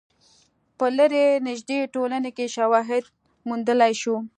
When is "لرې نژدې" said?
0.97-1.79